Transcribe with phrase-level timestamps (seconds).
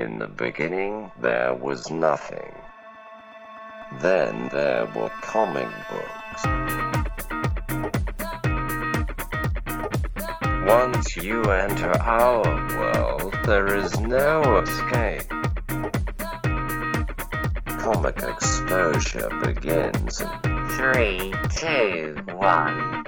[0.00, 2.54] In the beginning, there was nothing.
[4.00, 6.42] Then there were comic books.
[10.66, 12.42] Once you enter our
[12.78, 15.28] world, there is no escape.
[17.78, 23.04] Comic exposure begins in three, two, one.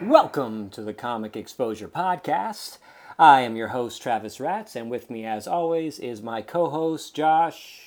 [0.00, 2.78] Welcome to the Comic Exposure Podcast.
[3.18, 7.16] I am your host, Travis Ratz, and with me, as always, is my co host,
[7.16, 7.80] Josh.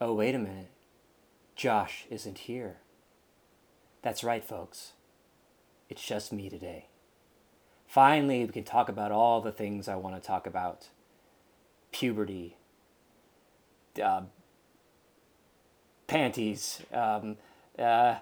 [0.00, 0.70] Oh, wait a minute.
[1.54, 2.76] Josh isn't here.
[4.02, 4.92] That's right, folks.
[5.88, 6.88] It's just me today.
[7.86, 10.88] Finally, we can talk about all the things I want to talk about
[11.90, 12.58] puberty,
[14.02, 14.22] uh,
[16.06, 17.38] panties, um,
[17.78, 18.16] uh,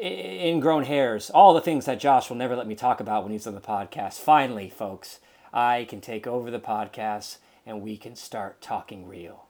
[0.00, 3.46] ingrown hairs, all the things that Josh will never let me talk about when he's
[3.46, 4.14] on the podcast.
[4.14, 5.20] Finally, folks,
[5.52, 9.46] I can take over the podcast and we can start talking real.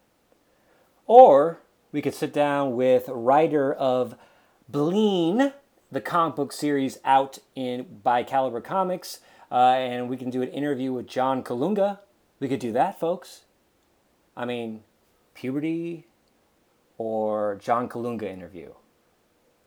[1.06, 1.60] Or
[1.92, 4.16] we could sit down with writer of
[4.70, 5.52] Bleen,
[5.90, 10.48] the comic book series out in by Caliber Comics, uh, and we can do an
[10.48, 11.98] interview with John Kalunga.
[12.38, 13.42] We could do that, folks.
[14.36, 14.82] I mean,
[15.34, 16.06] puberty
[16.98, 18.72] or John Kalunga interview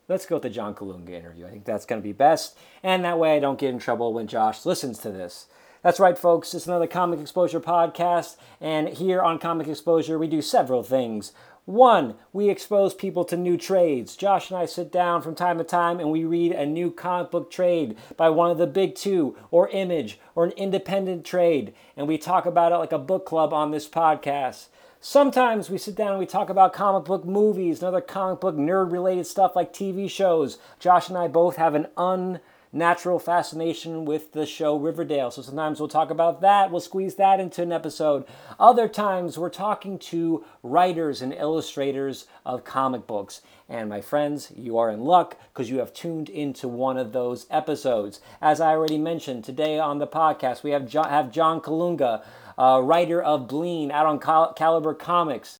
[0.08, 1.46] let's go with the John Kalunga interview.
[1.46, 2.58] I think that's going to be best.
[2.82, 5.48] And that way I don't get in trouble when Josh listens to this.
[5.82, 6.54] That's right, folks.
[6.54, 8.38] It's another Comic Exposure podcast.
[8.62, 11.34] And here on Comic Exposure, we do several things.
[11.66, 14.18] One, we expose people to new trades.
[14.18, 17.32] Josh and I sit down from time to time and we read a new comic
[17.32, 21.73] book trade by one of the big two, or Image, or an independent trade.
[21.95, 24.67] And we talk about it like a book club on this podcast.
[25.06, 28.56] Sometimes we sit down and we talk about comic book movies and other comic book
[28.56, 30.60] nerd related stuff like TV shows.
[30.80, 35.90] Josh and I both have an unnatural fascination with the show Riverdale, so sometimes we'll
[35.90, 36.72] talk about that.
[36.72, 38.23] We'll squeeze that into an episode.
[38.58, 43.42] Other times we're talking to writers and illustrators of comic books.
[43.67, 47.45] And my friends, you are in luck because you have tuned into one of those
[47.52, 48.22] episodes.
[48.42, 52.23] As I already mentioned, today on the podcast we have John, have John Kalunga
[52.58, 55.59] uh, writer of Bleen out on Cal- Caliber Comics.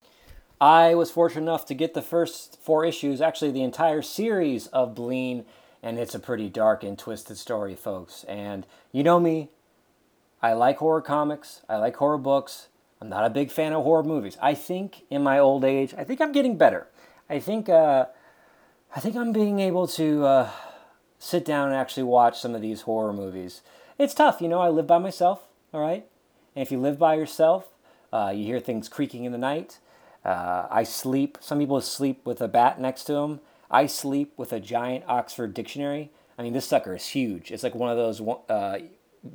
[0.62, 4.96] I was fortunate enough to get the first four issues, actually, the entire series of
[4.96, 5.46] Bleen,
[5.82, 8.24] and it's a pretty dark and twisted story, folks.
[8.26, 9.50] And you know me,
[10.42, 12.68] I like horror comics, I like horror books.
[13.02, 14.38] I'm not a big fan of horror movies.
[14.42, 16.88] I think in my old age, I think I'm getting better.
[17.30, 18.06] I think, uh,
[18.96, 20.50] I think I'm being able to uh,
[21.20, 23.62] sit down and actually watch some of these horror movies.
[23.98, 24.62] It's tough, you know.
[24.62, 26.06] I live by myself, all right.
[26.56, 27.70] And if you live by yourself,
[28.12, 29.80] uh, you hear things creaking in the night.
[30.24, 31.38] Uh, I sleep.
[31.42, 33.40] Some people sleep with a bat next to them.
[33.70, 36.12] I sleep with a giant Oxford dictionary.
[36.38, 37.52] I mean, this sucker is huge.
[37.52, 38.80] It's like one of those uh,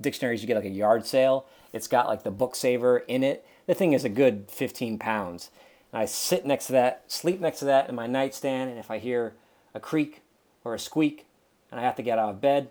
[0.00, 1.46] dictionaries you get like a yard sale.
[1.72, 3.46] It's got like the book saver in it.
[3.66, 5.50] The thing is a good 15 pounds.
[5.92, 8.90] And I sit next to that, sleep next to that in my nightstand, and if
[8.90, 9.34] I hear
[9.74, 10.22] a creak
[10.64, 11.26] or a squeak
[11.70, 12.70] and I have to get out of bed,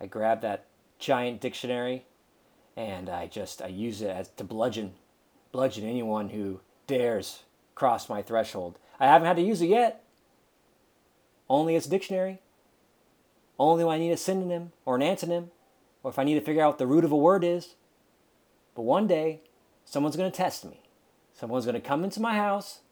[0.00, 0.66] I grab that
[0.98, 2.04] giant dictionary
[2.78, 4.92] and I just I use it as to bludgeon,
[5.50, 7.42] bludgeon anyone who dares
[7.74, 8.78] cross my threshold.
[9.00, 10.04] I haven't had to use it yet.
[11.50, 12.38] Only as a dictionary.
[13.58, 15.48] Only when I need a synonym or an antonym,
[16.04, 17.74] or if I need to figure out what the root of a word is.
[18.76, 19.40] But one day,
[19.84, 20.82] someone's going to test me.
[21.34, 22.82] Someone's going to come into my house,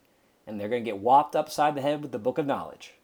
[0.45, 2.95] and they're going to get whopped upside the head with the book of knowledge.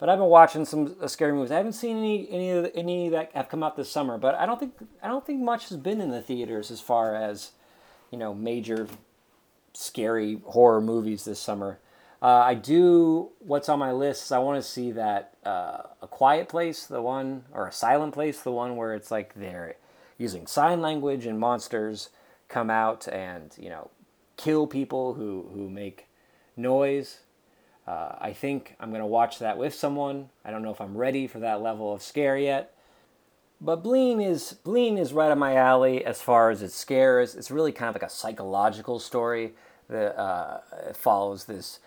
[0.00, 1.52] But I've been watching some uh, scary movies.
[1.52, 4.16] I haven't seen any any of any that have come out this summer.
[4.16, 4.72] But I don't think
[5.02, 7.52] I don't think much has been in the theaters as far as
[8.10, 8.88] you know major
[9.74, 11.78] scary horror movies this summer.
[12.22, 13.30] Uh, I do.
[13.40, 17.02] What's on my list is I want to see that uh, a quiet place, the
[17.02, 19.76] one, or a silent place, the one where it's like they're
[20.16, 22.08] using sign language and monsters
[22.48, 23.90] come out and you know
[24.38, 26.06] kill people who who make
[26.56, 27.20] noise
[27.90, 30.28] uh, I think I'm going to watch that with someone.
[30.44, 32.72] I don't know if I'm ready for that level of scare yet.
[33.60, 37.34] But Bleen is Bleen is right up my alley as far as it scares.
[37.34, 39.54] It's really kind of like a psychological story
[39.88, 40.60] that uh,
[40.94, 41.80] follows this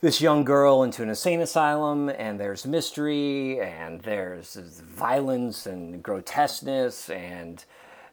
[0.00, 7.10] this young girl into an insane asylum, and there's mystery, and there's violence and grotesqueness,
[7.10, 7.64] and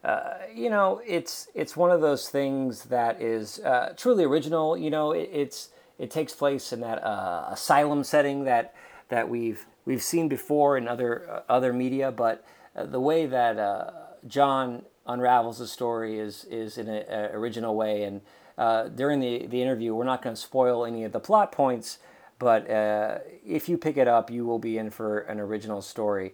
[0.04, 4.78] uh, you know, it's it's one of those things that is uh, truly original.
[4.78, 5.70] You know, it, it's
[6.04, 8.76] it takes place in that uh, asylum setting that
[9.08, 12.46] that we've we've seen before in other uh, other media, but
[12.76, 13.92] uh, the way that uh,
[14.28, 18.04] John unravels the story is is in an original way.
[18.04, 18.20] And
[18.58, 22.00] uh, during the the interview, we're not going to spoil any of the plot points,
[22.38, 26.34] but uh, if you pick it up, you will be in for an original story.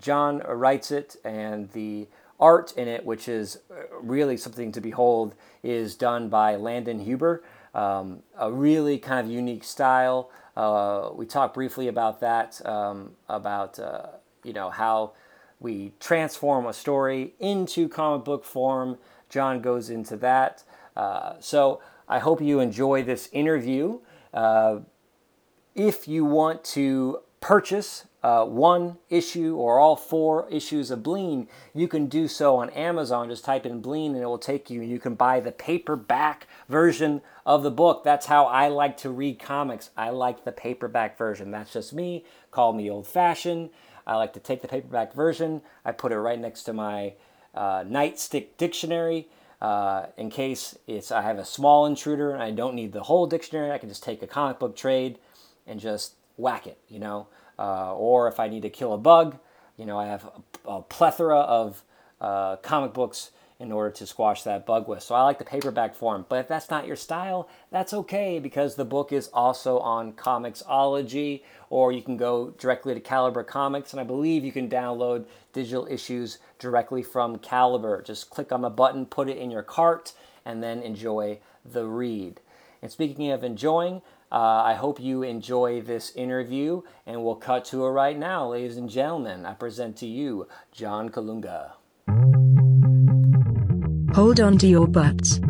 [0.00, 2.08] John writes it, and the
[2.40, 7.42] art in it, which is uh, really something to behold, is done by Landon Huber.
[7.74, 10.30] Um, a really kind of unique style.
[10.56, 14.06] Uh, we talked briefly about that, um, about uh,
[14.42, 15.12] you know how
[15.60, 18.98] we transform a story into comic book form.
[19.28, 20.64] John goes into that.
[20.96, 24.00] Uh, so I hope you enjoy this interview.
[24.34, 24.80] Uh,
[25.74, 31.88] if you want to purchase uh, one issue or all four issues of Bleen, you
[31.88, 33.28] can do so on Amazon.
[33.28, 34.82] Just type in Bleen and it will take you.
[34.82, 38.04] and You can buy the paperback version of the book.
[38.04, 39.90] That's how I like to read comics.
[39.96, 41.50] I like the paperback version.
[41.50, 42.24] That's just me.
[42.50, 43.70] Call me old fashioned.
[44.06, 47.14] I like to take the paperback version, I put it right next to my
[47.54, 49.28] uh, nightstick dictionary.
[49.60, 53.26] Uh, in case it's I have a small intruder and I don't need the whole
[53.26, 55.18] dictionary, I can just take a comic book trade
[55.66, 57.28] and just whack it, you know.
[57.60, 59.38] Uh, or if I need to kill a bug,
[59.76, 60.24] you know, I have
[60.66, 61.84] a, a plethora of
[62.20, 65.02] uh, comic books in order to squash that bug with.
[65.02, 66.24] So I like the paperback form.
[66.26, 71.42] But if that's not your style, that's okay because the book is also on Comixology,
[71.68, 75.86] or you can go directly to Caliber Comics, and I believe you can download digital
[75.90, 78.00] issues directly from Caliber.
[78.00, 80.14] Just click on the button, put it in your cart,
[80.46, 82.40] and then enjoy the read.
[82.80, 84.00] And speaking of enjoying,
[84.32, 88.76] uh, I hope you enjoy this interview, and we'll cut to it right now, ladies
[88.76, 89.44] and gentlemen.
[89.44, 91.72] I present to you John Kalunga.
[94.14, 95.40] Hold on to your butts.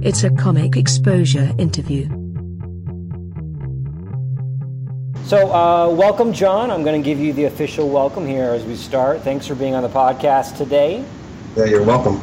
[0.00, 2.08] It's a comic exposure interview.
[5.26, 6.72] So, uh, welcome, John.
[6.72, 9.22] I'm going to give you the official welcome here as we start.
[9.22, 11.04] Thanks for being on the podcast today.
[11.56, 12.20] Yeah, you're welcome.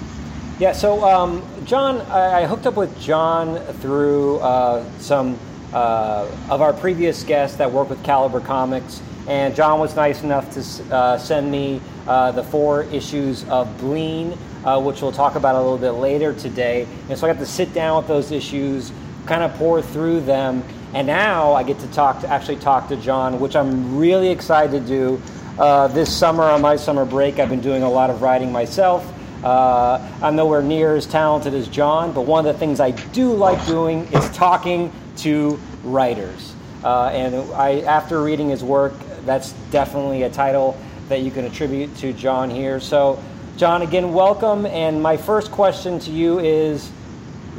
[0.60, 5.40] Yeah, so, um, John, I, I, hooked up with John through uh, some
[5.74, 10.52] uh, of our previous guests that work with Caliber Comics, and John was nice enough
[10.54, 15.56] to uh, send me uh, the four issues of Bleen uh, which we'll talk about
[15.56, 16.88] a little bit later today.
[17.10, 18.92] And so I got to sit down with those issues,
[19.26, 20.64] kind of pour through them,
[20.94, 24.82] and now I get to talk to actually talk to John, which I'm really excited
[24.82, 25.22] to do.
[25.58, 29.06] Uh, this summer on my summer break, I've been doing a lot of writing myself.
[29.44, 33.34] Uh, I'm nowhere near as talented as John, but one of the things I do
[33.34, 34.92] like doing is talking
[35.22, 36.54] to writers.
[36.84, 38.94] Uh, and I, after reading his work,
[39.26, 40.78] that's definitely a title
[41.10, 42.80] that you can attribute to John here.
[42.80, 43.22] So
[43.58, 44.66] John, again, welcome.
[44.66, 46.90] And my first question to you is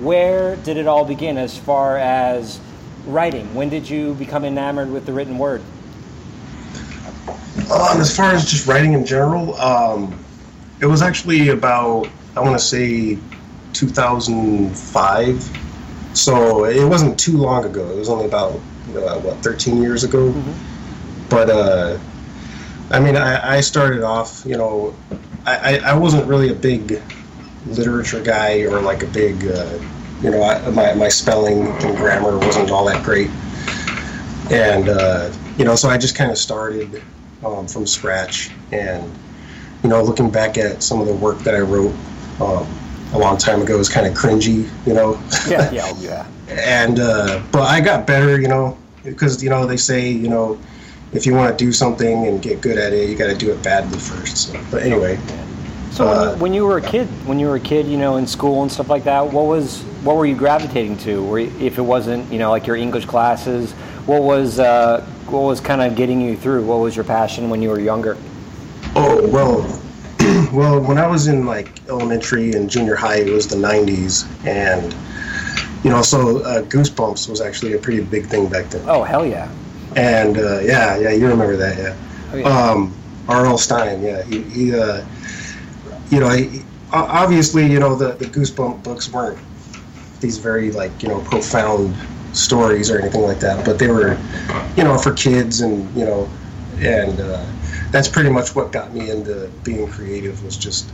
[0.01, 2.59] where did it all begin as far as
[3.07, 3.55] writing?
[3.55, 5.63] When did you become enamored with the written word?
[7.71, 10.19] Um, as far as just writing in general, um,
[10.81, 13.17] it was actually about, I want to say,
[13.73, 15.72] 2005.
[16.15, 17.89] So it wasn't too long ago.
[17.91, 18.53] It was only about,
[18.95, 20.33] uh, what, 13 years ago?
[20.33, 21.29] Mm-hmm.
[21.29, 21.99] But, uh,
[22.91, 24.95] I mean, I, I started off, you know,
[25.47, 27.03] I, I wasn't really a big
[27.67, 29.79] literature guy or like a big, uh,
[30.23, 33.31] you know, I, my, my spelling and grammar wasn't all that great.
[34.53, 37.03] And, uh, you know, so I just kind of started
[37.45, 38.51] um, from scratch.
[38.71, 39.11] And,
[39.83, 41.95] you know, looking back at some of the work that I wrote
[42.41, 42.67] um,
[43.13, 45.21] a long time ago is kind of cringy, you know?
[45.49, 46.27] Yeah, yeah, yeah.
[46.49, 50.59] and, uh, but I got better, you know, because, you know, they say, you know,
[51.13, 53.53] if you want to do something and get good at it, you got to do
[53.53, 54.49] it badly first.
[54.49, 55.19] So, but anyway.
[55.91, 57.99] So uh, when, you, when, you, were a kid, when you were a kid, you
[57.99, 61.23] know, in school and stuff like that, what was what were you gravitating to?
[61.27, 63.73] Or if it wasn't, you know, like your English classes,
[64.07, 66.65] what was uh, what was kind of getting you through?
[66.65, 68.17] What was your passion when you were younger?
[68.97, 69.83] Oh well,
[70.53, 74.95] well, when I was in like elementary and junior high, it was the '90s, and
[75.85, 78.89] you know, so uh, Goosebumps was actually a pretty big thing back then.
[78.89, 79.51] Oh hell yeah!
[79.97, 81.97] and uh, yeah, yeah, you remember that, yeah.
[82.33, 82.71] Oh, yeah.
[82.71, 82.95] Um,
[83.29, 83.59] R.L.
[83.59, 85.05] Stine, yeah, he, he uh,
[86.11, 86.63] you know, he,
[86.93, 89.39] obviously, you know, the the Goosebump books weren't
[90.21, 91.95] these very like you know profound
[92.33, 94.19] stories or anything like that, but they were,
[94.77, 96.29] you know, for kids and you know,
[96.79, 97.45] and uh,
[97.93, 100.91] that's pretty much what got me into being creative was just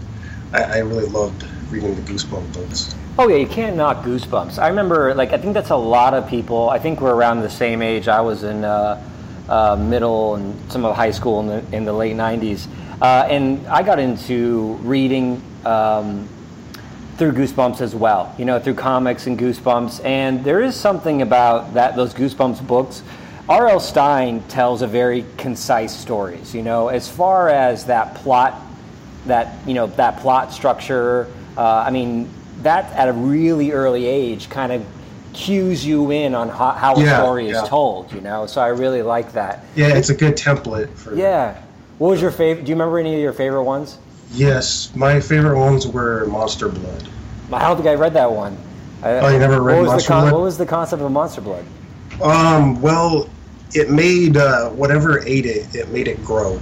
[0.52, 2.94] I, I really loved reading the Goosebump books.
[3.18, 4.58] Oh yeah, you can't knock Goosebumps.
[4.58, 6.70] I remember, like, I think that's a lot of people.
[6.70, 8.08] I think we're around the same age.
[8.08, 9.02] I was in uh,
[9.48, 12.66] uh, middle and some of high school in the in the late '90s,
[13.02, 16.28] uh, and I got into reading um,
[17.16, 18.34] through Goosebumps as well.
[18.38, 20.04] You know, through comics and Goosebumps.
[20.04, 23.02] And there is something about that those Goosebumps books.
[23.48, 23.80] R.L.
[23.80, 26.54] Stine tells a very concise stories.
[26.54, 28.60] You know, as far as that plot,
[29.26, 31.28] that you know, that plot structure.
[31.56, 32.28] Uh, I mean,
[32.62, 34.86] that at a really early age kind of
[35.32, 37.62] cues you in on how, how a yeah, story yeah.
[37.62, 38.46] is told, you know.
[38.46, 39.64] So I really like that.
[39.74, 41.14] Yeah, it's a good template for.
[41.14, 41.60] Yeah.
[41.98, 42.64] What was your favorite?
[42.64, 43.98] Do you remember any of your favorite ones?
[44.32, 47.08] Yes, my favorite ones were Monster Blood.
[47.52, 48.56] I don't think I read that one.
[49.02, 50.32] I, Oh, you never read what was Monster the con- Blood?
[50.34, 51.64] What was the concept of Monster Blood?
[52.22, 53.28] Um, well,
[53.74, 56.60] it made uh, whatever ate it, it made it grow.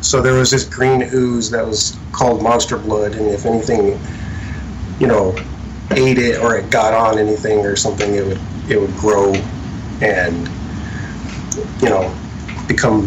[0.00, 3.98] So there was this green ooze that was called Monster Blood, and if anything,
[4.98, 5.34] you know,
[5.90, 9.32] ate it or it got on anything or something, it would it would grow
[10.00, 10.48] and
[11.80, 12.14] you know
[12.66, 13.06] become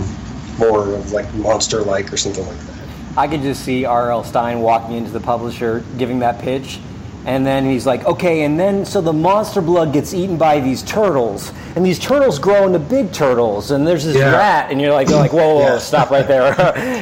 [0.57, 2.77] more of like monster-like or something like that.
[3.15, 4.23] I could just see R.L.
[4.23, 6.79] Stine walking into the publisher, giving that pitch,
[7.27, 10.81] and then he's like, "Okay, and then so the monster blood gets eaten by these
[10.83, 14.31] turtles, and these turtles grow into big turtles, and there's this Yeah.
[14.31, 15.77] rat, and you're like, you're like, whoa, whoa, whoa, Yeah.
[15.77, 16.55] stop right there.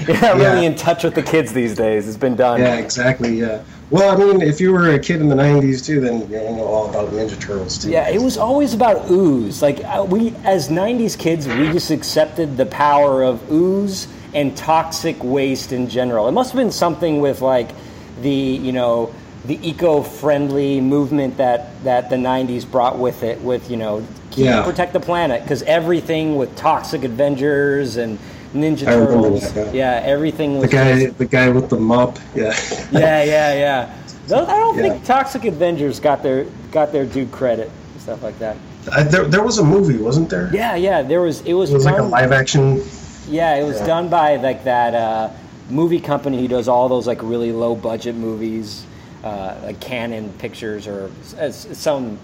[0.08, 2.08] you're not really in touch with the kids these days.
[2.08, 2.60] It's been done.
[2.60, 3.39] Yeah, exactly.
[3.39, 3.60] Yeah.
[3.91, 6.65] Well, I mean, if you were a kid in the '90s too, then you know
[6.65, 7.91] all about Ninja Turtles too.
[7.91, 9.62] Yeah, it was always about ooze.
[9.62, 15.24] Like uh, we, as '90s kids, we just accepted the power of ooze and toxic
[15.24, 16.27] waste in general.
[16.27, 17.70] It must have been something with like
[18.24, 19.13] the, you know,
[19.48, 23.40] the eco-friendly movement that that the '90s brought with it.
[23.42, 24.04] With you know,
[24.36, 24.64] Yeah.
[24.64, 28.18] protect the planet because everything with Toxic Avengers and
[28.54, 29.54] Ninja Turtles.
[29.56, 29.72] yeah.
[29.74, 32.18] Yeah, everything The guy, just- the guy with the mop.
[32.36, 32.54] Yeah.
[32.92, 33.90] yeah, yeah, yeah.
[34.28, 34.82] Those, I don't Yeah.
[34.90, 38.56] think Toxic Avengers got their got their due credit and stuff like that.
[38.92, 40.50] I, there, there was a movie, wasn't there?
[40.54, 41.02] Yeah, yeah.
[41.02, 42.82] There was it was, It was like a live action.
[43.30, 43.88] yeah, it was Yeah.
[43.88, 45.30] done by like that uh,
[45.70, 48.84] movie company who does all those like really low budget movies,
[49.25, 51.12] uh, like Cannon Pictures or
[51.51, 52.17] some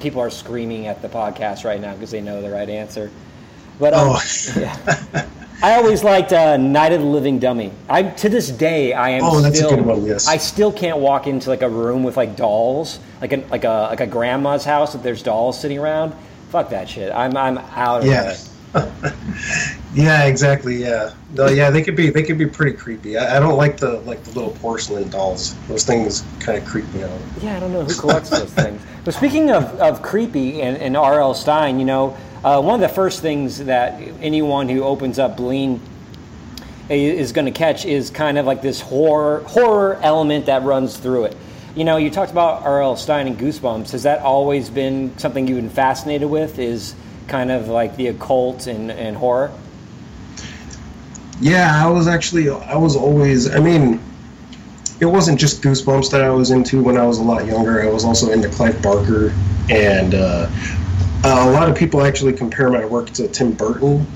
[0.00, 3.10] people are screaming at the podcast right now because they know the right answer.
[3.78, 4.20] But um, Oh.
[4.58, 5.26] yeah.
[5.62, 7.70] I always liked uh, Night of the Living Dummy.
[7.88, 10.26] I to this day I am Oh, that's a still good one, yes.
[10.26, 13.88] I still can't walk into like a room with like dolls, like a like a
[13.90, 16.14] like a grandma's house if there's dolls sitting around.
[16.48, 17.12] Fuck that shit.
[17.12, 18.36] I'm I'm out of Yeah.
[18.74, 19.74] it.
[19.92, 20.76] Yeah, exactly.
[20.76, 21.12] Yeah.
[21.34, 23.18] No, yeah, they could be they could be pretty creepy.
[23.18, 25.54] I, I don't like the like the little porcelain dolls.
[25.66, 27.20] Those things kind of creep me out.
[27.42, 28.80] Yeah, I don't know who collects those things.
[29.04, 31.34] But speaking of, of creepy and, and R.L.
[31.34, 35.80] Stine, you know, uh, one of the first things that anyone who opens up Bleen
[36.88, 41.26] is going to catch is kind of like this horror horror element that runs through
[41.26, 41.36] it.
[41.74, 42.96] You know, you talked about R.L.
[42.96, 43.92] Stine and Goosebumps.
[43.92, 46.58] Has that always been something you've been fascinated with?
[46.58, 46.94] Is
[47.28, 49.52] kind of like the occult and, and horror?
[51.40, 54.00] Yeah, I was actually I was always I mean
[55.00, 57.82] it wasn't just Goosebumps that I was into when I was a lot younger.
[57.82, 59.32] I was also into Clive Barker
[59.70, 60.50] and uh,
[61.24, 64.06] a lot of people actually compare my work to Tim Burton.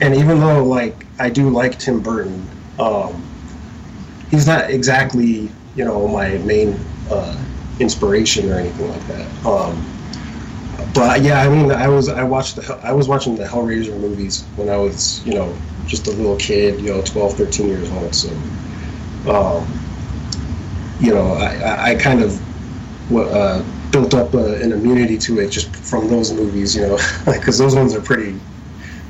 [0.00, 2.48] And even though like I do like Tim Burton,
[2.78, 3.22] um,
[4.30, 6.78] he's not exactly, you know, my main
[7.10, 7.36] uh,
[7.80, 9.46] inspiration or anything like that.
[9.46, 9.84] Um,
[10.94, 13.98] but yeah, I mean, I was I watched the Hell- I was watching the Hellraiser
[13.98, 17.90] movies when I was you know just a little kid, you know, 12, 13 years
[17.90, 18.14] old.
[18.14, 18.28] So,
[19.28, 19.66] um,
[21.00, 22.40] you know, I, I, kind of
[23.12, 27.58] uh, built up uh, an immunity to it just from those movies, you know, because
[27.58, 28.38] those ones are pretty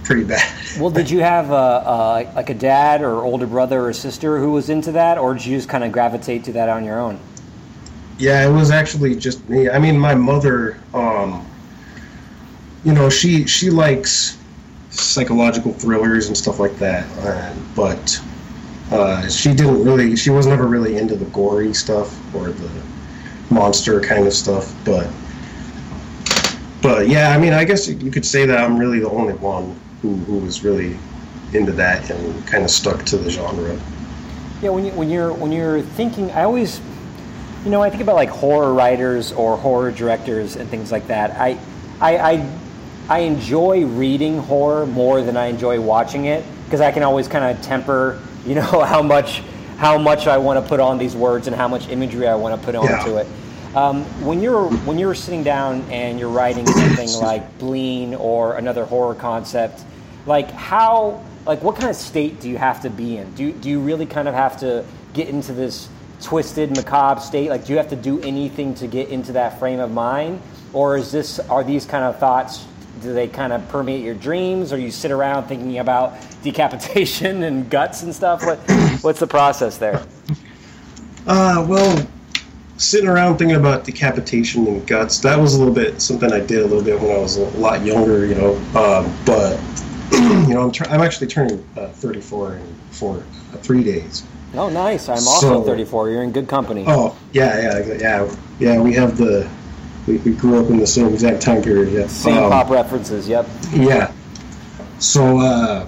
[0.04, 0.52] pretty bad.
[0.80, 4.50] Well, did you have a, a, like a dad or older brother or sister who
[4.50, 7.20] was into that, or did you just kind of gravitate to that on your own?
[8.18, 9.70] Yeah, it was actually just me.
[9.70, 11.46] I mean, my mother, um,
[12.84, 14.38] you know, she she likes
[14.90, 18.20] psychological thrillers and stuff like that, uh, but
[18.90, 20.16] uh, she didn't really.
[20.16, 22.82] She was never really into the gory stuff or the
[23.50, 24.74] monster kind of stuff.
[24.84, 25.08] But
[26.82, 29.78] but yeah, I mean, I guess you could say that I'm really the only one
[30.02, 30.96] who who was really
[31.54, 33.78] into that and kind of stuck to the genre.
[34.60, 36.80] Yeah, when you when you're when you're thinking, I always,
[37.64, 41.32] you know, I think about like horror writers or horror directors and things like that.
[41.32, 41.58] I,
[42.00, 42.48] I, I,
[43.08, 47.44] I enjoy reading horror more than I enjoy watching it because I can always kind
[47.56, 49.42] of temper, you know, how much
[49.76, 52.58] how much I want to put on these words and how much imagery I want
[52.58, 52.80] to put Yeah.
[53.00, 53.26] onto it.
[53.74, 58.84] Um, when you're when you're sitting down and you're writing something like Bleen or another
[58.84, 59.82] horror concept,
[60.26, 63.32] like how like what kind of state do you have to be in?
[63.34, 65.88] Do do you really kind of have to get into this
[66.22, 67.50] twisted macabre state?
[67.50, 70.40] Like do you have to do anything to get into that frame of mind,
[70.72, 72.64] or is this are these kind of thoughts?
[73.02, 77.68] Do they kind of permeate your dreams, or you sit around thinking about decapitation and
[77.68, 78.44] guts and stuff?
[78.46, 78.58] What
[79.02, 80.06] what's the process there?
[81.26, 82.06] Uh, well,
[82.76, 86.60] sitting around thinking about decapitation and guts, that was a little bit something I did
[86.60, 88.54] a little bit when I was a lot younger, you know.
[88.78, 89.60] Um, but,
[90.12, 94.24] you know, I'm, tr- I'm actually turning uh, 34 in for uh, three days.
[94.54, 95.08] Oh, nice.
[95.08, 96.10] I'm also So- 34.
[96.10, 96.84] You're in good company.
[96.86, 98.36] Oh, yeah, yeah, yeah.
[98.58, 99.48] Yeah, we have the,
[100.06, 102.06] we, we grew up in the same exact time period, yeah.
[102.06, 103.28] Same Um, pop references.
[103.28, 103.48] Yep.
[103.72, 104.12] Yeah.
[104.98, 105.86] So, uh,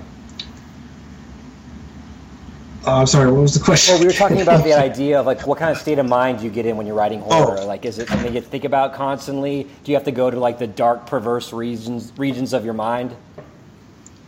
[2.86, 3.32] Uh, I'm sorry.
[3.32, 3.94] What was the question?
[3.94, 6.38] Well, we were talking about the idea of like what kind of state of mind
[6.38, 7.56] do you get in when you're writing horror.
[7.60, 7.66] Oh.
[7.66, 9.62] Like, is it something you think about constantly?
[9.84, 13.16] Do you have to go to like the dark, perverse regions regions of your mind?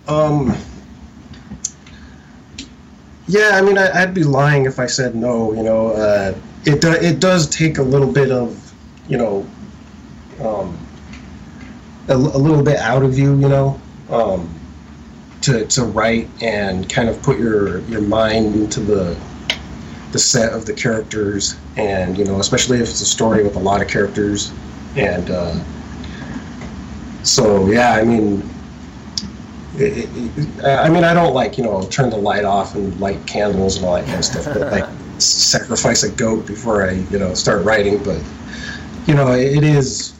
[0.08, 0.56] Um.
[3.28, 5.52] Yeah, I mean, I, I'd be lying if I said no.
[5.52, 8.72] You know, uh, it do, it does take a little bit of,
[9.08, 9.46] you know,
[10.40, 10.76] um,
[12.08, 13.32] a, a little bit out of you.
[13.38, 14.48] You know, um,
[15.42, 19.16] to to write and kind of put your your mind into the
[20.12, 23.60] the set of the characters, and you know, especially if it's a story with a
[23.60, 24.52] lot of characters,
[24.96, 25.54] and uh,
[27.22, 28.48] so yeah, I mean
[29.76, 33.24] it, it- I mean, I don't like you know turn the light off and light
[33.26, 34.84] candles and all that kind of stuff, but like
[35.18, 38.02] sacrifice a goat before I you know start writing.
[38.02, 38.22] But
[39.06, 40.14] you know, it is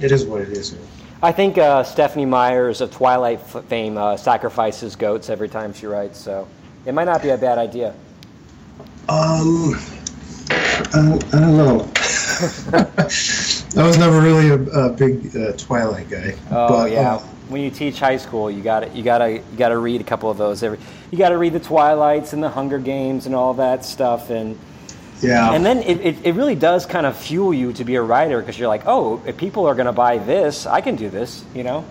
[0.00, 0.74] it is what it is.
[1.22, 6.18] I think uh, Stephenie Myers of Twilight fame uh, sacrifices goats every time she writes,
[6.18, 6.48] so
[6.86, 7.94] it might not be a bad idea.
[9.08, 9.74] Um,
[10.92, 11.90] I, I don't know.
[13.76, 16.34] I was never really a, a big uh, Twilight guy.
[16.50, 17.16] Oh but, yeah.
[17.16, 17.18] uh,
[17.50, 20.04] when you teach high school, you got you got to you got to read a
[20.04, 20.78] couple of those every.
[21.10, 24.58] You got to read the Twilights and the Hunger Games and all that stuff, and
[25.20, 25.52] yeah.
[25.52, 28.40] and then it, it, it really does kind of fuel you to be a writer
[28.40, 31.44] because you're like, oh, if people are going to buy this, I can do this,
[31.54, 31.84] you know.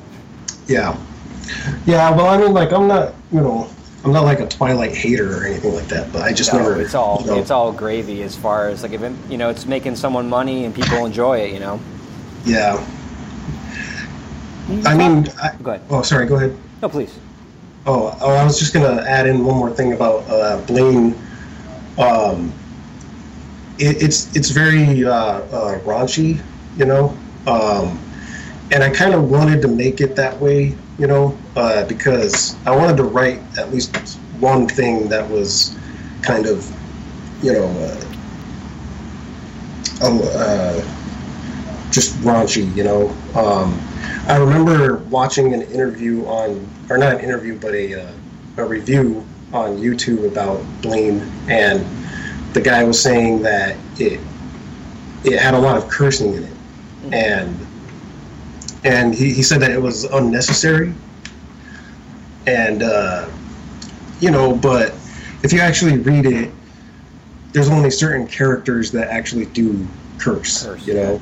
[0.68, 0.98] Yeah.
[1.86, 3.70] Yeah, well, I mean, like, I'm not, you know,
[4.06, 6.82] I'm not like a Twilight hater or anything like that, but I just No, never.
[6.82, 9.50] it's all you know, it's all gravy as far as like if it, you know
[9.50, 11.82] it's making someone money and people enjoy it, you know.
[12.46, 12.78] Yeah.
[14.86, 15.82] I mean, I, Go ahead.
[15.90, 16.56] oh, sorry, go ahead.
[16.82, 17.14] No, please.
[17.86, 21.14] Oh, oh, I was just gonna add in one more thing about uh, Blaine.
[21.98, 22.54] Um,
[23.80, 26.42] it, it's it's very uh, uh, raunchy,
[26.78, 27.18] you know,
[27.48, 28.00] um,
[28.72, 32.76] and I kind of wanted to make it that way, you know, uh, because I
[32.76, 33.96] wanted to write at least
[34.40, 35.76] one thing that was
[36.22, 36.70] kind of,
[37.42, 38.06] you know, uh,
[40.06, 40.82] um, uh,
[41.92, 43.10] just raunchy, you know.
[43.36, 43.80] Um,
[44.28, 48.12] I remember watching an interview on, or not an interview, but a, uh,
[48.58, 51.86] a review on YouTube about Blaine, and
[52.54, 54.20] the guy was saying that it
[55.24, 56.58] it had a lot of cursing in it,
[57.12, 57.68] and
[58.84, 60.94] and he, he said that it was unnecessary,
[62.48, 63.30] and uh,
[64.20, 64.94] you know, but
[65.44, 66.52] if you actually read it,
[67.52, 71.22] there's only certain characters that actually do curse, Curse, you know,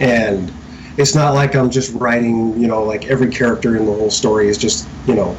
[0.00, 0.52] and
[0.96, 4.48] it's not like I'm just writing, you know, like every character in the whole story
[4.48, 5.36] is just, you know,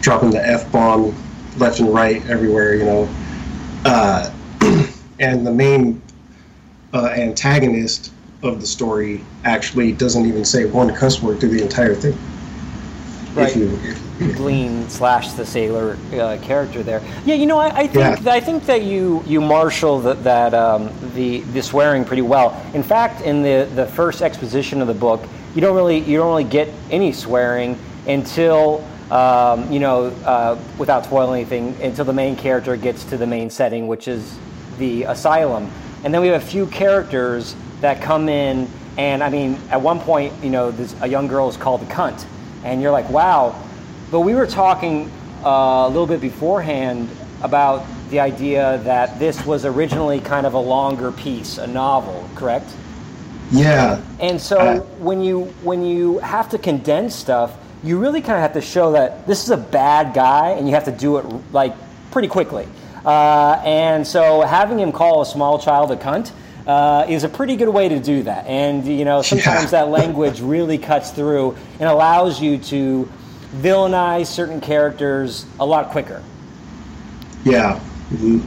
[0.00, 1.14] dropping the f bomb
[1.56, 3.08] left and right everywhere, you know,
[3.84, 4.30] uh,
[5.20, 6.00] and the main
[6.92, 8.12] uh, antagonist
[8.42, 12.16] of the story actually doesn't even say one cuss word through the entire thing.
[13.34, 13.48] Right.
[13.48, 17.00] If you, if, Glean slash the sailor uh, character there.
[17.24, 18.32] Yeah, you know, I, I think Yeah.
[18.32, 22.60] I think that you you marshal that that um, the the swearing pretty well.
[22.74, 25.22] In fact, in the the first exposition of the book,
[25.54, 28.84] you don't really you don't really get any swearing until.
[29.10, 33.50] Um, you know, uh, without spoiling anything, until the main character gets to the main
[33.50, 34.38] setting, which is
[34.78, 35.70] the asylum,
[36.04, 40.00] and then we have a few characters that come in, and I mean, at one
[40.00, 42.24] point, you know, this, a young girl is called the cunt,
[42.62, 43.56] and you're like, wow.
[44.10, 45.10] But we were talking
[45.44, 45.48] uh,
[45.86, 51.12] a little bit beforehand about the idea that this was originally kind of a longer
[51.12, 52.76] piece, a novel, correct?
[53.50, 58.34] yeah, And so Uh, when you when you have to condense stuff, you really kind
[58.36, 61.16] of have to show that this is a bad guy, and you have to do
[61.18, 61.74] it like
[62.10, 62.66] pretty quickly.
[63.04, 66.32] Uh, and so having him call a small child a cunt
[66.66, 68.46] uh, is a pretty good way to do that.
[68.46, 69.84] And you know sometimes Yeah.
[69.84, 73.08] that language really cuts through and allows you to
[73.56, 76.22] villainize certain characters a lot quicker.
[77.44, 77.80] Yeah.
[78.12, 78.42] Mhm.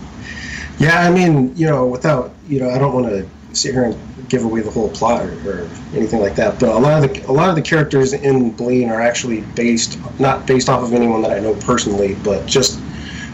[0.79, 3.95] Yeah, I mean, you know, without, you know, I don't want to sit here and
[4.33, 7.29] give away the whole plot or, or anything like that, but a lot of the
[7.29, 11.21] a lot of the characters in Blaine are actually based not based off of anyone
[11.21, 12.81] that I know personally, but just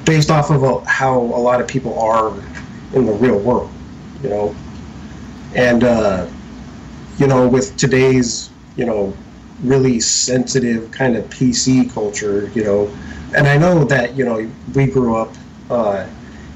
[0.04, 2.34] based off of a, how a lot of people are
[2.94, 3.70] in the real world,
[4.22, 4.54] you know.
[5.56, 6.28] And uh,
[7.18, 9.14] you know, with today's, you know,
[9.64, 12.94] really sensitive kind of PC culture, you know,
[13.38, 15.34] and I know that you know we grew up
[15.70, 16.06] uh,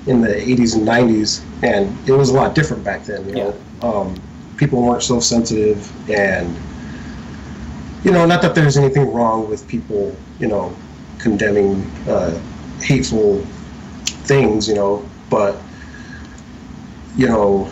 [0.06, 3.29] in the 80s and 90s, and it was a lot different back then.
[3.29, 4.21] You know, um,
[4.58, 6.56] people weren't so sensitive, and
[8.04, 10.76] you know, not that there's anything wrong with people, you know,
[11.20, 12.38] condemning uh,
[12.80, 13.42] hateful
[14.26, 15.58] things, you know, but
[17.16, 17.72] you know,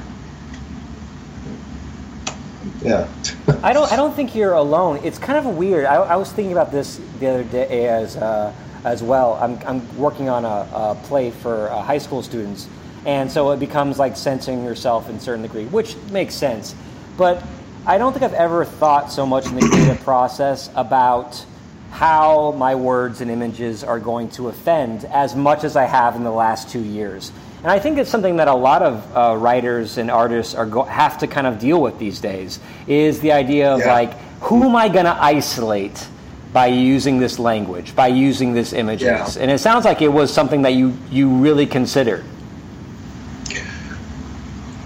[2.82, 3.08] yeah,
[3.64, 3.92] I don't.
[3.92, 5.00] I don't think you're alone.
[5.04, 5.86] It's kind of weird.
[5.86, 9.38] I, I was thinking about this the other day as uh, as well.
[9.42, 12.68] I'm, I'm working on a, a play for uh, high school students,
[13.06, 16.76] and so it becomes like censoring yourself in a certain degree, which makes sense.
[17.18, 17.44] But
[17.86, 21.44] I don't think I've ever thought so much in the creative process about
[21.90, 26.24] how my words and images are going to offend as much as I have in
[26.24, 27.32] the last two years.
[27.64, 30.84] And I think it's something that a lot of uh, writers and artists are go-
[30.84, 33.94] have to kind of deal with these days is the idea of Yeah.
[33.94, 36.08] like, who am I going to isolate
[36.54, 39.36] by using this language, by using this images?
[39.36, 39.42] Yeah.
[39.42, 42.24] And it sounds like it was something that you, you really considered.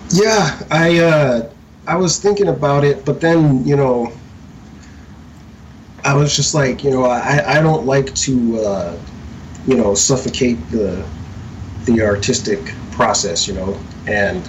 [0.09, 1.49] Yeah, I uh,
[1.87, 4.11] I was thinking about it, but then you know,
[6.03, 8.99] I was just like, you know, I, I don't like to, uh,
[9.67, 11.05] you know, suffocate the
[11.85, 14.47] the artistic process, you know, and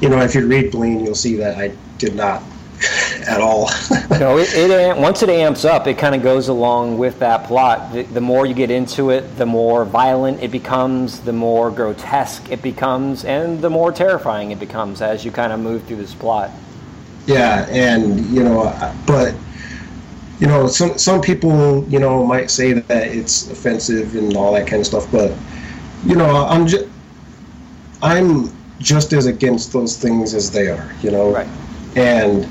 [0.00, 2.42] you know, if you read Bleen, you'll see that I did not
[3.26, 3.70] at all.
[4.20, 7.92] No, it, it once it amps up, it kind of goes along with that plot.
[7.92, 12.50] The, the more you get into it, the more violent it becomes, the more grotesque
[12.50, 16.14] it becomes, and the more terrifying it becomes as you kind of move through this
[16.14, 16.50] plot.
[17.26, 18.62] Yeah, and you know,
[19.06, 19.34] but
[20.38, 24.66] you know, some some people you know might say that it's offensive and all that
[24.68, 25.32] kind of stuff, but
[26.06, 26.86] you know, I'm just
[28.02, 31.48] I'm just as against those things as they are, you know, Right.
[31.96, 32.46] and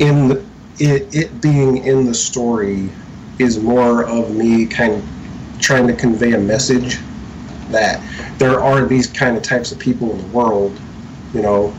[0.00, 0.44] in the,
[0.78, 2.90] it it being in the story
[3.38, 5.04] is more of me kind of
[5.60, 6.98] trying to convey a message
[7.68, 8.02] that
[8.38, 10.78] there are these kind of types of people in the world,
[11.32, 11.72] you know,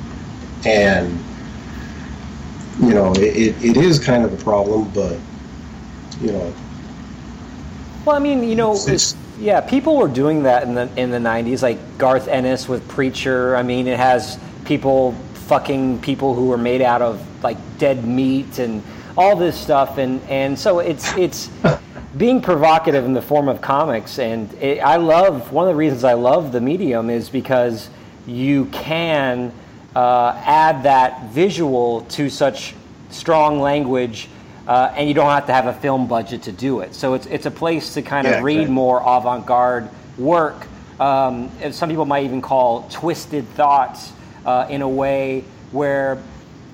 [0.66, 1.20] and
[2.80, 5.20] you know, it, it, is kind of a problem, but
[6.22, 6.54] you know,
[8.06, 11.10] Well, I mean, you know, It's- it's- yeah, people were doing that in the in
[11.10, 13.56] the '90s, like Garth Ennis with Preacher.
[13.56, 15.16] I mean, it has people
[15.52, 18.82] fucking people who are made out of like dead meat and
[19.18, 21.50] all this stuff, and and so it's it's
[22.18, 24.18] being provocative in the form of comics.
[24.18, 27.90] And it, I love one of the reasons I love the medium is because
[28.26, 29.52] you can
[29.94, 32.74] uh, add that visual to such
[33.10, 34.30] strong language.
[34.66, 36.94] Uh, and you don't have to have a film budget to do it.
[36.94, 40.68] So it's, it's a place to kind of Yeah, read more avant garde work.
[41.00, 44.14] Um, and some people might even call twisted thoughts
[44.46, 46.22] uh, in a way where,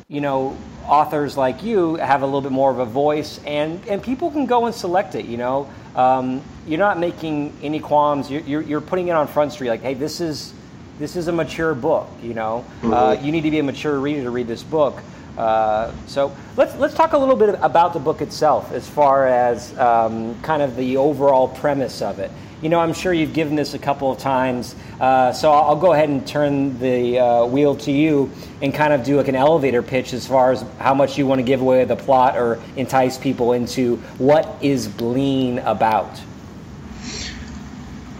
[0.07, 4.01] you know, authors like you have a little bit more of a voice and, and
[4.01, 5.69] people can go and select it, you know.
[5.95, 8.29] Um, you're not making any qualms.
[8.29, 10.53] You're, you're, you're putting it on Front Street like, hey, this is,
[10.99, 12.65] this is a mature book, you know.
[12.93, 15.01] Uh, you need to be a mature reader to read this book.
[15.37, 19.77] Uh, so let's let's talk a little bit about the book itself, as far as
[19.77, 22.31] um, kind of the overall premise of it.
[22.61, 25.93] You know, I'm sure you've given this a couple of times, uh, so I'll, go
[25.93, 28.31] ahead and turn the uh, wheel to you
[28.63, 31.37] and kind of do like an elevator pitch as far as how much you want
[31.37, 36.19] to give away the plot or entice people into what is Bleen about.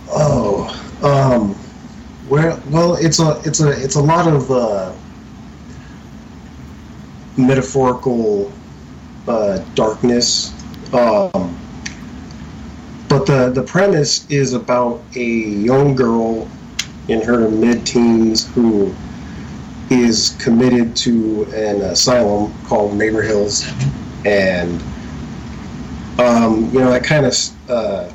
[0.10, 0.69] oh,
[1.02, 1.56] um?
[2.30, 4.93] Well, it's a it's a it's a lot of uh,
[7.38, 8.52] metaphorical
[9.28, 10.54] uh, darkness.
[10.93, 11.58] Um,
[13.27, 16.49] the the premise is about a young girl
[17.09, 18.93] in her mid-teens who
[19.89, 23.67] is committed to an asylum called Neighbor Hills,
[24.25, 24.81] and
[26.19, 27.35] um, you know that kind of
[27.69, 28.09] uh,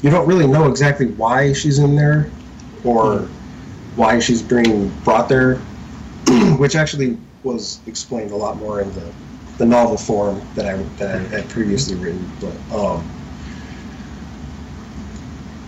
[0.00, 2.30] you don't really know exactly why she's in there
[2.84, 3.28] or
[3.96, 5.56] why she's being brought there,
[6.58, 9.12] which actually was explained a lot more in the,
[9.58, 12.30] the novel form that I that I had previously written.
[12.40, 13.08] But um,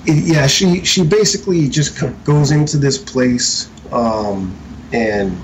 [0.04, 4.56] yeah, she she basically just goes into this place um,
[4.92, 5.36] and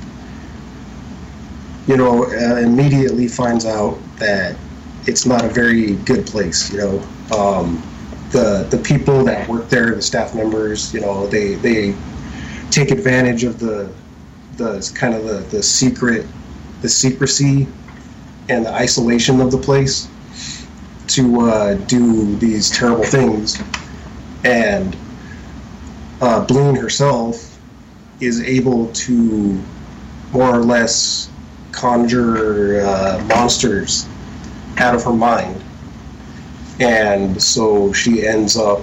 [1.87, 4.57] you know uh, immediately finds out that
[5.07, 6.73] it's not a very good place.
[6.73, 7.03] You know.
[7.37, 7.83] Um,
[8.31, 11.95] the the people that work there, the staff members, you know, they they
[12.71, 13.91] take advantage of the
[14.57, 16.27] the kind of the, the secret
[16.83, 17.67] the secrecy
[18.49, 20.09] and the isolation of the place
[21.09, 23.61] to uh, do these terrible things.
[24.45, 24.97] And
[26.21, 27.59] uh, Bloom herself
[28.21, 29.63] is able to
[30.33, 31.31] more or less
[31.73, 34.09] conjure uh, monsters
[34.79, 35.63] out of her mind.
[36.81, 38.81] And so she ends up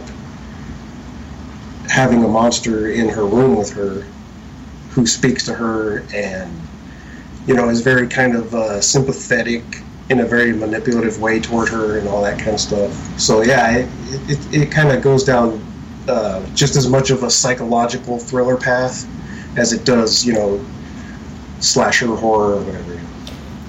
[1.89, 4.03] having a monster in her room with her
[4.91, 6.51] who speaks to her and
[7.45, 11.97] you know is very kind of uh, sympathetic in a very manipulative way toward her
[11.97, 13.89] and all that kind of stuff so yeah it,
[14.29, 15.63] it, it kind of goes down
[16.07, 19.07] uh, just as much of a psychological thriller path
[19.57, 20.63] as it does you know
[21.59, 22.93] slasher horror or whatever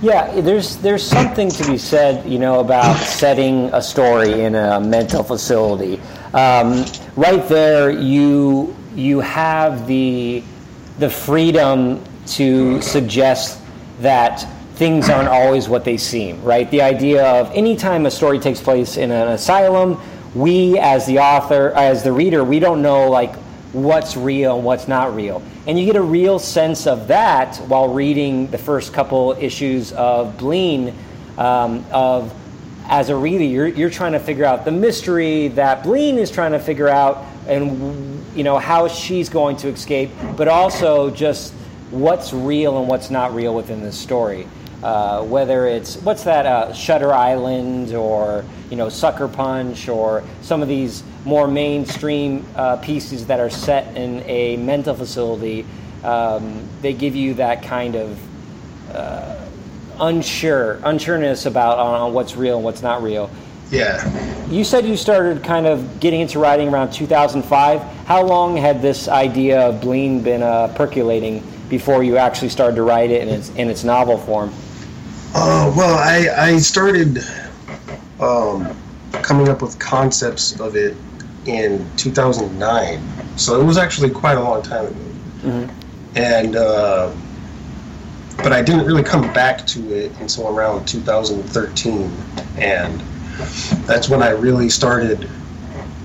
[0.03, 4.79] Yeah, there's there's something to be said, you know, about setting a story in a
[4.79, 5.99] mental facility.
[6.35, 6.85] Um,
[7.17, 10.43] right there, you you have the
[10.99, 12.05] the freedom
[12.37, 13.61] to suggest
[14.01, 16.43] that things aren't always what they seem.
[16.43, 20.01] Right, the idea of anytime a story takes place in an asylum,
[20.35, 23.35] we as the author, as the reader, we don't know like
[23.73, 25.43] what's real and what's not real.
[25.67, 30.37] And you get a real sense of that while reading the first couple issues of
[30.37, 30.95] Bleen.
[31.39, 32.33] Um, of
[32.87, 36.53] as a reader, you're, you're trying to figure out the mystery that Bleen is trying
[36.53, 41.55] to figure out, and you know how she's going to escape, but also just
[41.91, 44.47] what's real and what's not real within this story.
[44.85, 50.61] Uh, whether it's what's that uh, Shutter Island or you know Sucker Punch or some
[50.61, 55.65] of these more mainstream uh, pieces that are set in a mental facility,
[56.03, 58.21] um, they give you that kind of
[58.95, 59.41] uh,
[60.01, 63.31] unsure, unsureness about on, on what's real and what's not real.
[63.71, 64.51] Yeah.
[64.51, 67.81] You said you started kind of getting into writing around 2005.
[68.07, 72.83] How long had this idea of Bleen been uh, percolating before you actually started to
[72.83, 74.53] write it in its, in its novel form?
[75.37, 77.19] Uh, well, I, I started
[78.21, 78.77] um,
[79.23, 80.97] coming up with concepts of it
[81.47, 83.03] in 2009.
[83.37, 84.97] So it was actually quite a long time ago.
[85.43, 86.17] Mm-hmm.
[86.17, 87.13] And, uh,
[88.37, 92.13] but I didn't really come back to it until around 2013.
[92.57, 93.01] And
[93.87, 95.29] that's when I really started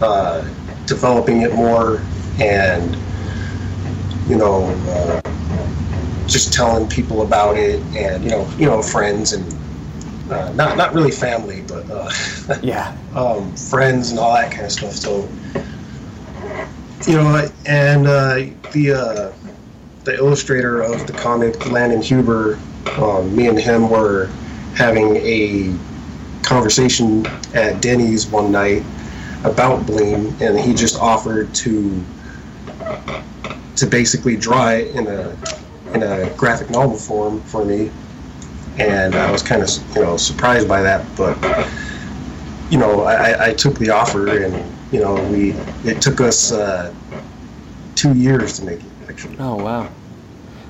[0.01, 0.41] uh,
[0.87, 2.01] developing it more
[2.39, 2.97] and,
[4.27, 5.28] you know, uh,
[6.29, 9.45] just telling people about it and, you know, you know, friends and
[10.31, 12.09] uh, not not really family, but uh,
[12.61, 12.95] Yeah.
[13.15, 14.93] um, friends and all that kind of stuff.
[14.93, 15.27] So,
[17.07, 18.35] you know, and uh,
[18.71, 19.31] the uh,
[20.03, 22.59] the illustrator of the comic, Landon Huber,
[22.97, 24.27] um, me and him were
[24.75, 25.75] having a
[26.43, 28.83] conversation at Denny's one night
[29.43, 32.03] about Bleen, and he just offered to
[33.75, 35.35] to basically draw it in a
[35.93, 37.91] in a graphic novel form for me,
[38.78, 41.38] and I was kind of you know surprised by that, but
[42.69, 44.54] you know I, I took the offer, and
[44.91, 45.52] you know we
[45.84, 46.93] it took us uh,
[47.95, 49.38] two years to make it actually.
[49.39, 49.89] Oh wow.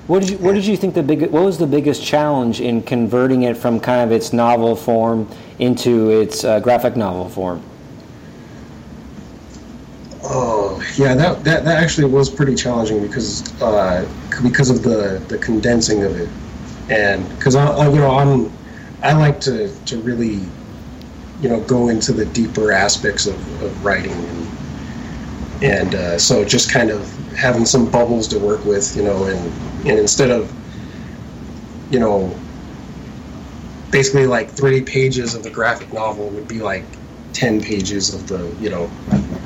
[0.07, 2.81] What did you What did you think the big What was the biggest challenge in
[2.81, 5.29] converting it from kind of its novel form
[5.59, 7.61] into its uh, graphic novel form?
[10.29, 14.07] Oh yeah, that, that that actually was pretty challenging because uh,
[14.43, 16.29] because of the the condensing of it,
[16.89, 18.51] and because I, I you know I'm
[19.01, 20.51] I like to to really
[21.41, 24.47] you know go into the deeper aspects of, of writing and
[25.61, 29.51] and uh, so just kind of having some bubbles to work with you know and
[29.87, 30.53] and instead of
[31.91, 32.33] you know
[33.91, 36.85] basically like three pages of the graphic novel would be like
[37.33, 38.89] 10 pages of the you know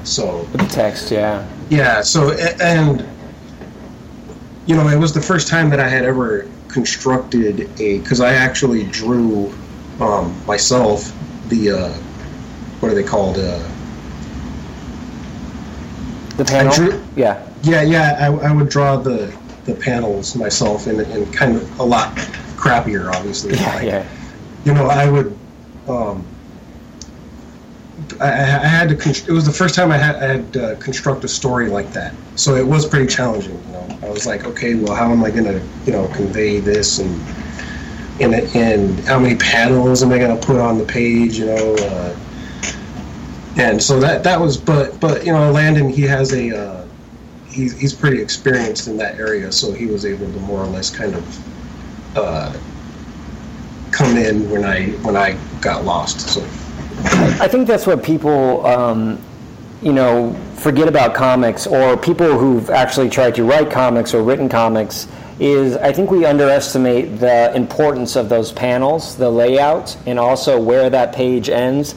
[0.04, 1.48] so The text, yeah.
[1.70, 3.06] yeah so and
[4.66, 8.34] you know it was the first time that i had ever constructed a because i
[8.34, 9.54] actually drew
[10.00, 11.14] um, myself
[11.50, 11.90] the uh,
[12.80, 13.60] what are they called uh,
[16.38, 16.74] The panel.
[16.74, 17.46] drew- yeah.
[17.64, 21.84] yeah yeah I, I would draw the the panels myself and, and kind of a
[21.84, 22.16] lot
[22.58, 23.76] crappier obviously Yeah.
[23.76, 24.06] Like, Yeah.
[24.66, 25.38] you know, I would.
[25.88, 26.26] Um,
[28.22, 29.10] I, I had to.
[29.10, 32.14] It was the first time I had, I had to construct a story like that,
[32.36, 33.54] so it was pretty challenging.
[33.68, 36.60] You know, I was like, okay, well, how am I going to, you know, convey
[36.60, 37.22] this and
[38.20, 41.38] and and how many panels am I going to put on the page?
[41.38, 42.16] You know, uh,
[43.58, 44.58] and so that that was.
[44.58, 46.58] But but you know, Landon, he has a.
[46.58, 46.88] Uh,
[47.48, 50.90] he's he's pretty experienced in that area, so he was able to more or less
[50.90, 52.18] kind of.
[52.18, 52.54] Uh,
[53.94, 56.20] come in when I when I got lost.
[56.22, 56.42] So
[57.06, 59.20] I think that's what people, um,
[59.82, 64.48] you know, forget about comics, or people who've actually tried to write comics or written
[64.48, 65.08] comics.
[65.40, 70.90] Is I think we underestimate the importance of those panels, the layout, and also where
[70.90, 71.96] that page ends.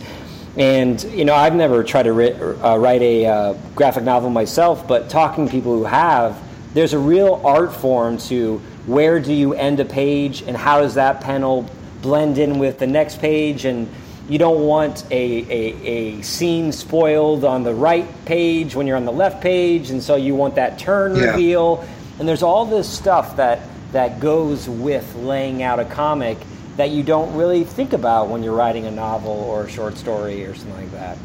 [0.56, 4.88] And you know, I've never tried to write, uh, write a uh, graphic novel myself,
[4.88, 6.36] but talking to people who have,
[6.74, 10.94] there's a real art form to where do you end a page and how does
[10.94, 11.68] that panel
[12.00, 13.88] blend in with the next page and
[14.28, 19.04] you don't want a, a, a scene spoiled on the right page when you're on
[19.04, 21.30] the left page and so you want that turn Yeah.
[21.32, 21.86] reveal
[22.18, 23.60] and there's all this stuff that
[23.92, 26.38] that goes with laying out a comic
[26.76, 30.44] that you don't really think about when you're writing a novel or a short story
[30.44, 31.16] or something like that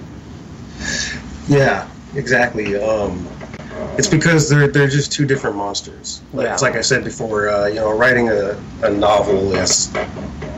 [1.48, 2.76] yeah, exactly.
[2.78, 3.28] Um,
[3.98, 6.22] it's because they're they're just two different monsters.
[6.34, 6.54] Like, Yeah.
[6.54, 7.50] It's like I said before.
[7.50, 9.92] Uh, you know, writing a, a novel is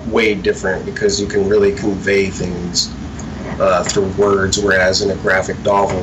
[0.08, 2.94] way different because you can really convey things
[3.60, 6.02] uh, through words, whereas in a graphic novel,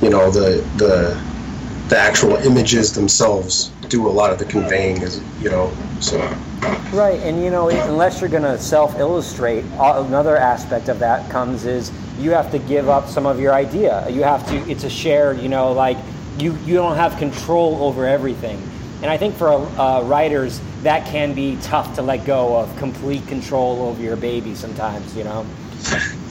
[0.00, 1.20] you know, the the
[1.88, 5.72] the actual images themselves do a lot of the conveying, as you know.
[6.00, 6.18] So
[6.92, 11.90] Right, and you know, unless you're going to self-illustrate, another aspect of that comes is
[12.22, 14.08] you have to give up some of your idea.
[14.08, 14.56] You have to.
[14.70, 15.40] It's a shared.
[15.40, 15.98] You know, like
[16.38, 18.62] you you don't have control over everything,
[19.02, 23.26] and I think for uh, writers that can be tough to let go of complete
[23.26, 25.14] control over your baby sometimes.
[25.16, 25.46] You know.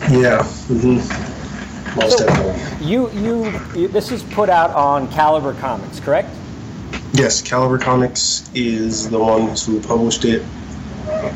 [0.09, 1.99] yeah, Mm-hmm.
[1.99, 2.87] most So- definitely.
[2.87, 6.29] You, you you this is put out on Caliber Comics, correct?
[7.13, 10.41] Yes, Caliber Comics is the ones who published it.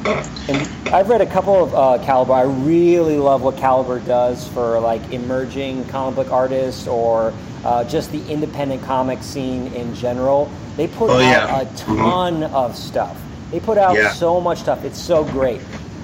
[0.06, 2.34] And I've read a couple of uh, Caliber.
[2.34, 8.12] I really love what Caliber does for like emerging comic book artists or uh, just
[8.12, 10.50] the independent comic scene in general.
[10.78, 11.62] They put Oh, out yeah.
[11.62, 13.20] a ton of stuff.
[13.52, 14.12] They put out Yeah.
[14.12, 14.84] so much stuff.
[14.84, 15.62] It's so great.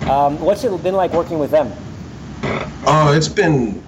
[0.09, 1.71] Um, what's it been like working with them?
[2.87, 3.83] Oh, it's been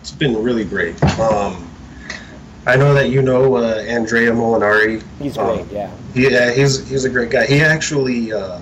[0.00, 1.00] it's been really great.
[1.20, 1.64] Um,
[2.66, 5.02] I know that you know uh, Andrea Molinari.
[5.20, 5.72] He's Um, great.
[5.72, 5.90] Yeah.
[6.14, 7.46] Yeah, he's he's a great guy.
[7.46, 8.58] He actually, uh,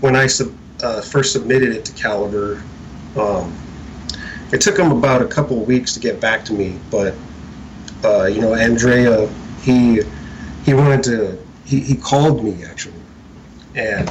[0.00, 2.62] when I sub, uh, first submitted it to Caliber,
[3.16, 3.56] um,
[4.52, 6.78] it took him about a couple of weeks to get back to me.
[6.90, 7.14] But
[8.04, 9.28] uh, you know, Andrea,
[9.62, 10.02] he
[10.64, 11.38] he wanted to.
[11.64, 13.00] He, he called me actually,
[13.74, 14.08] and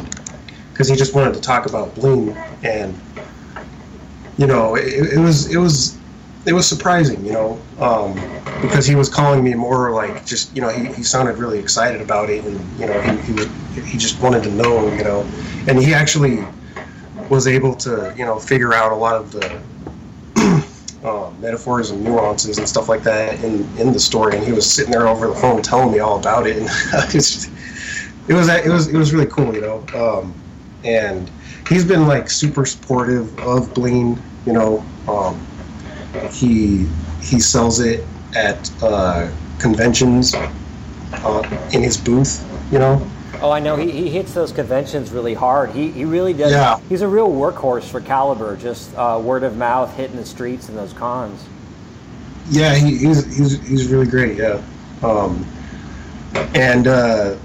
[0.71, 2.99] because he just wanted to talk about Bleen, and
[4.37, 5.97] you know, it, it was it was
[6.45, 8.13] it was surprising, you know, um,
[8.61, 12.01] because he was calling me more like just, you know, he, he sounded really excited
[12.01, 15.21] about it, and you know, he, he he just wanted to know, you know,
[15.67, 16.45] and he actually
[17.29, 19.61] was able to, you know, figure out a lot of the
[21.07, 24.69] um, metaphors and nuances and stuff like that in in the story, and he was
[24.69, 26.69] sitting there over the phone telling me all about it, and
[28.27, 30.33] it was it was it was really cool, you know, um,
[30.83, 31.29] and
[31.67, 34.85] he's been like super supportive of Bleen, you know.
[35.07, 35.39] Um,
[36.31, 36.87] he
[37.21, 42.45] he sells it at uh, conventions uh, in his booth.
[42.71, 43.11] You know.
[43.41, 43.75] Oh, I know.
[43.75, 45.71] He, he hits those conventions really hard.
[45.71, 46.51] He, he really does.
[46.51, 46.79] Yeah.
[46.87, 48.55] He's a real workhorse for Caliber.
[48.55, 51.45] Just uh, word of mouth, hitting the streets and those cons.
[52.49, 54.37] Yeah, he, he's he's he's really great.
[54.37, 54.61] Yeah,
[55.03, 55.45] um,
[56.53, 57.35] and uh,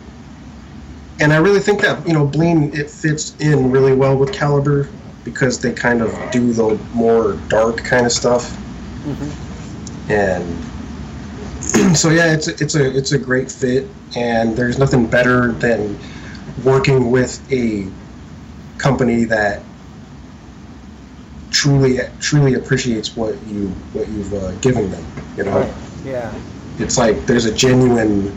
[1.21, 4.89] and I really think that you know Bleen it fits in really well with Caliber
[5.25, 8.57] because they kind of do the more dark kind of stuff,
[10.09, 10.65] and
[11.97, 15.99] so yeah, it's a, it's a it's a great fit, and there's nothing better than
[16.65, 17.87] working with a
[18.79, 19.63] company that
[21.51, 25.05] truly truly appreciates what you what you've uh, given them.
[25.37, 26.33] You know, Yeah.
[26.79, 28.37] it's like there's a genuine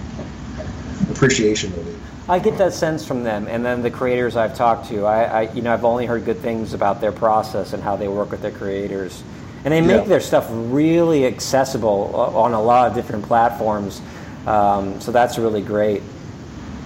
[1.10, 1.93] appreciation of it.
[2.28, 5.06] I get that sense from them, and then the creators I've talked to.
[5.06, 8.08] I, I you know, I've only heard good things about their process and how they
[8.08, 9.22] work with their creators,
[9.66, 10.08] and they make Yeah.
[10.08, 14.02] their stuff really accessible on a lot of different platforms.
[14.48, 16.02] Um, so that's really great.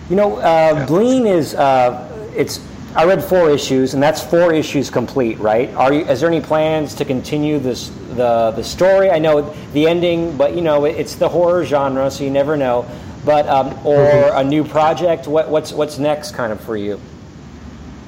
[0.10, 2.60] You know, uh, Bleen is uh, it's.
[2.96, 5.72] I read four issues, and that's four issues complete, right?
[5.76, 6.02] Are you?
[6.06, 9.12] Is there any plans to continue this the the story?
[9.12, 12.88] I know the ending, but you know, it's the horror genre, so you never know.
[13.28, 15.28] But um, or a new project?
[15.28, 16.98] What, what's what's next, kind of for you?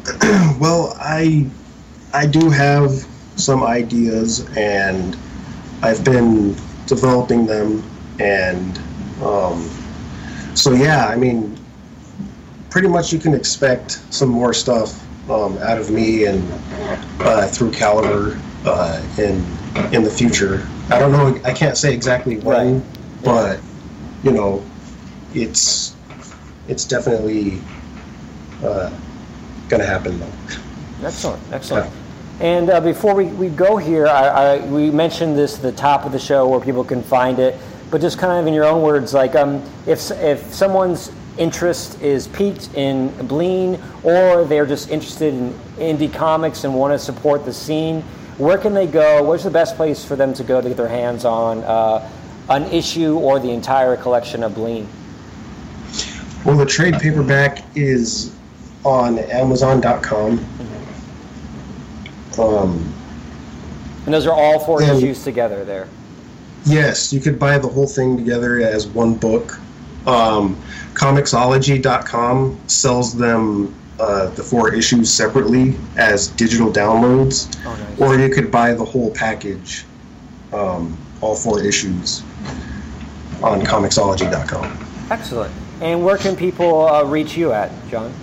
[0.60, 1.46] Well, I
[2.14, 2.92] I do have
[3.36, 5.18] some ideas, and
[5.82, 6.56] I've been
[6.86, 7.84] developing them,
[8.20, 8.78] and
[9.22, 9.70] um,
[10.56, 11.58] so yeah, I mean,
[12.70, 16.42] pretty much you can expect some more stuff um, out of me and
[17.20, 19.46] uh, through Caliber uh, in
[19.94, 20.66] in the future.
[20.90, 21.38] I don't know.
[21.44, 22.84] I can't say exactly when, Right.
[23.24, 23.60] but
[24.24, 24.64] you know,
[25.42, 25.96] it's
[26.68, 27.62] it's definitely
[28.64, 28.92] uh,
[29.70, 30.32] gonna happen though.
[31.04, 31.94] Excellent, excellent.
[32.40, 36.06] And uh, before we, we go here, I, I, we mentioned this at the top
[36.06, 37.60] of the show where people can find it,
[37.92, 42.30] but just kind of in your own words, like um, if, if someone's interest is
[42.30, 47.54] piqued in Bleen or they're just interested in indie comics and want to support the
[47.54, 48.02] scene,
[48.38, 49.22] where can they go?
[49.22, 52.10] Where's the best place for them to go to get their hands on uh,
[52.50, 54.88] an issue or the entire collection of Bleen?
[56.46, 58.34] Well, the trade paperback is
[58.86, 60.46] on Amazon.com.
[62.38, 62.94] Um,
[64.06, 65.88] And those are all four And- issues together there.
[66.66, 69.60] yes, you could buy the whole thing together as one book.
[70.08, 70.56] Um,
[70.94, 77.80] Comixology.com sells them uh, the four issues separately as digital downloads, Oh, nice.
[78.00, 79.84] or you could buy the whole package,
[80.54, 82.24] um, all four issues,
[83.44, 84.88] on Comixology.com.
[85.12, 85.52] Excellent.
[85.82, 88.14] And where can people uh, reach you at, John?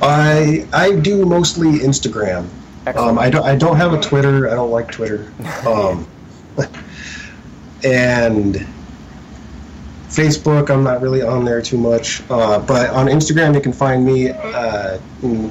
[0.00, 2.48] I I do mostly Instagram.
[2.96, 4.48] Um, I don't I don't have a Twitter.
[4.48, 5.32] I don't like Twitter.
[5.66, 6.06] Um,
[7.84, 8.66] and
[10.08, 12.22] Facebook, I'm not really on there too much.
[12.30, 14.98] Uh, but on Instagram, you can find me, uh,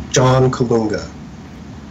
[0.09, 1.09] John Kalunga.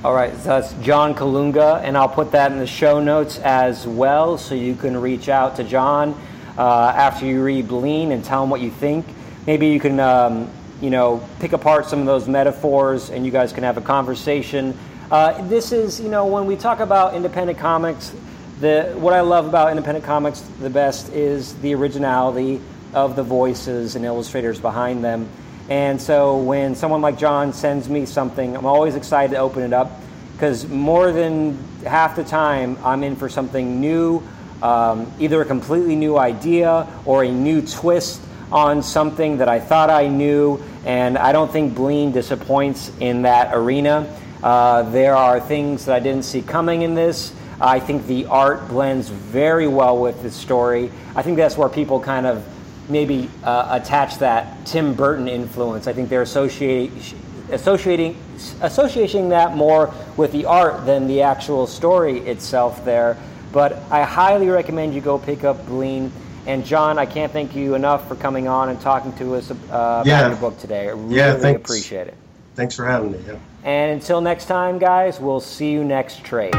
[0.05, 3.87] All right, so that's John Kalunga, and I'll put that in the show notes as
[3.87, 6.20] well, so you can reach out to John
[6.59, 9.07] uh, after you read Bleen and tell them what you think.
[9.46, 10.50] Maybe you can, um,
[10.80, 14.76] you know, pick apart some of those metaphors, and you guys can have a conversation.
[15.11, 18.14] Uh, this is, you know, when we talk about independent comics,
[18.61, 22.61] the what I love about independent comics the best is the originality
[22.94, 25.28] of the voices and illustrators behind them.
[25.68, 29.72] And so when someone like John sends me something, I'm always excited to open it
[29.72, 29.90] up
[30.34, 34.22] because more than half the time I'm in for something new,
[34.62, 39.90] um, either a completely new idea or a new twist on something that I thought
[39.90, 40.62] I knew.
[40.84, 44.14] And I don't think Bleen disappoints in that arena.
[44.42, 47.32] Uh, there are things that I didn't see coming in this.
[47.60, 50.90] I think the art blends very well with the story.
[51.14, 52.44] I think that's where people kind of
[52.88, 55.86] maybe uh, attach that Tim Burton influence.
[55.86, 57.00] I think they're associating
[57.50, 58.16] associating
[58.62, 63.16] associating that more with the art than the actual story itself there.
[63.53, 66.11] But I highly recommend you go pick up Bleen.
[66.46, 69.55] And John, I can't thank you enough for coming on and talking to us uh,
[69.70, 70.26] about Yeah.
[70.26, 70.88] your book today.
[70.88, 71.61] I really Yeah, thanks.
[71.61, 72.14] appreciate it.
[72.57, 73.18] Thanks for having me.
[73.26, 73.34] Yeah.
[73.64, 76.53] And until next time, guys, we'll see you next trade.